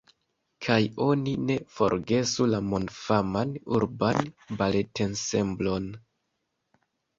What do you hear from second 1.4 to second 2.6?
ne forgesu